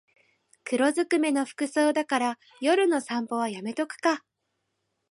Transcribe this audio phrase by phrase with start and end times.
[0.63, 4.23] 黒ずくめの服装だから夜の散歩はやめとくか